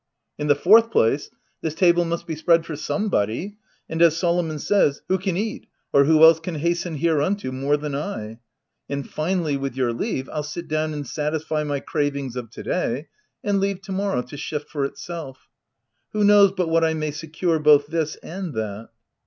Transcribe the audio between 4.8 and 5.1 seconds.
I